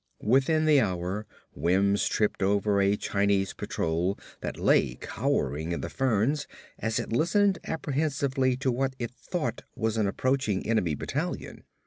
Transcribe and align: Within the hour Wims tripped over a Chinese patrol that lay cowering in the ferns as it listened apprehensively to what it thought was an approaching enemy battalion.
Within 0.23 0.65
the 0.65 0.81
hour 0.81 1.27
Wims 1.53 2.07
tripped 2.07 2.41
over 2.41 2.81
a 2.81 2.95
Chinese 2.97 3.53
patrol 3.53 4.17
that 4.39 4.57
lay 4.59 4.95
cowering 4.95 5.73
in 5.73 5.81
the 5.81 5.91
ferns 5.91 6.47
as 6.79 6.97
it 6.97 7.13
listened 7.13 7.59
apprehensively 7.65 8.57
to 8.57 8.71
what 8.71 8.95
it 8.97 9.11
thought 9.11 9.61
was 9.75 9.97
an 9.97 10.07
approaching 10.07 10.65
enemy 10.65 10.95
battalion. 10.95 11.65